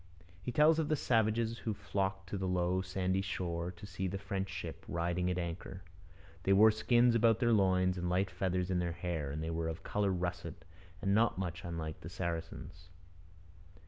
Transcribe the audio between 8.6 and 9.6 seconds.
in their hair, and they